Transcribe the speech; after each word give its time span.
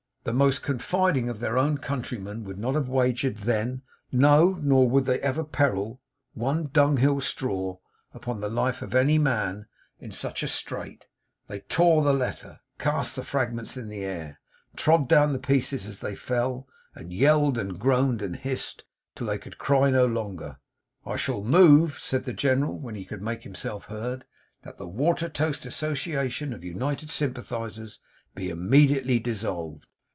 The 0.23 0.33
most 0.33 0.61
confiding 0.61 1.29
of 1.29 1.39
their 1.39 1.57
own 1.57 1.79
countrymen 1.79 2.43
would 2.43 2.59
not 2.59 2.75
have 2.75 2.87
wagered 2.87 3.37
then 3.37 3.81
no, 4.11 4.53
nor 4.61 4.87
would 4.87 5.05
they 5.05 5.19
ever 5.21 5.43
peril 5.43 5.99
one 6.35 6.65
dunghill 6.71 7.21
straw, 7.21 7.79
upon 8.13 8.39
the 8.39 8.47
life 8.47 8.83
of 8.83 8.93
any 8.93 9.17
man 9.17 9.65
in 9.99 10.11
such 10.11 10.43
a 10.43 10.47
strait. 10.47 11.07
They 11.47 11.61
tore 11.61 12.03
the 12.03 12.13
letter, 12.13 12.59
cast 12.77 13.15
the 13.15 13.23
fragments 13.23 13.77
in 13.77 13.87
the 13.87 14.03
air, 14.03 14.39
trod 14.75 15.09
down 15.09 15.33
the 15.33 15.39
pieces 15.39 15.87
as 15.87 16.01
they 16.01 16.13
fell; 16.13 16.67
and 16.93 17.11
yelled, 17.11 17.57
and 17.57 17.79
groaned, 17.79 18.21
and 18.21 18.35
hissed, 18.35 18.83
till 19.15 19.25
they 19.25 19.39
could 19.39 19.57
cry 19.57 19.89
no 19.89 20.05
longer. 20.05 20.59
'I 21.03 21.15
shall 21.15 21.43
move,' 21.43 21.97
said 21.99 22.25
the 22.25 22.31
General, 22.33 22.77
when 22.77 22.93
he 22.93 23.05
could 23.05 23.23
make 23.23 23.41
himself 23.41 23.85
heard, 23.85 24.25
'that 24.61 24.77
the 24.77 24.85
Watertoast 24.87 25.65
Association 25.65 26.53
of 26.53 26.63
United 26.63 27.09
Sympathisers 27.09 27.99
be 28.35 28.49
immediately 28.49 29.17
dissolved! 29.17 29.87